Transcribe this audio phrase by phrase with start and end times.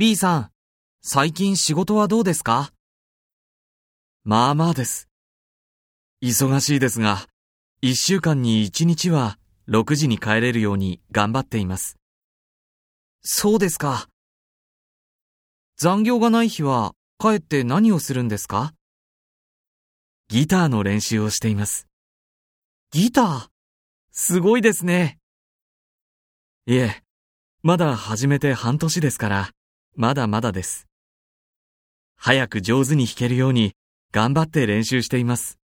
[0.00, 0.50] B さん、
[1.02, 2.72] 最近仕事はどうですか？
[4.24, 5.10] まあまあです。
[6.22, 7.26] 忙しいですが、
[7.82, 11.98] 一週間に一日は6時に帰れるように頑張っています。
[13.20, 14.08] そうですか。
[15.76, 18.72] 残業がない日は帰って何をするんですか？
[20.28, 21.86] ギターの練習をしています。
[22.90, 23.48] ギター？
[24.12, 25.18] すごいですね。
[26.64, 27.02] いえ、
[27.62, 29.50] まだ始めて半年ですから、
[29.94, 30.88] まだまだです。
[32.16, 33.74] 早く上手に弾けるように
[34.12, 35.59] 頑張って練習しています。